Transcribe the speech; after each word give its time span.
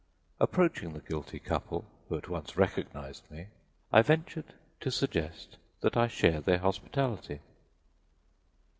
Approaching 0.39 0.93
the 0.93 0.99
guilty 0.99 1.37
couple, 1.37 1.85
who 2.09 2.17
at 2.17 2.27
once 2.27 2.57
recognized 2.57 3.29
me, 3.29 3.49
I 3.93 4.01
ventured 4.01 4.55
to 4.79 4.89
suggest 4.89 5.57
that 5.81 5.95
I 5.95 6.07
share 6.07 6.41
their 6.41 6.57
hospitality. 6.57 7.39